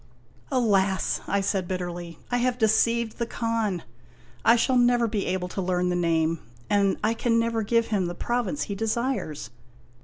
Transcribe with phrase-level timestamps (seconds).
[0.51, 3.83] "Alas!" I said bitterly," I have deceived the Khan!
[4.43, 6.39] I shall never be able to learn the name
[6.71, 9.51] and I can never give him the province he desires.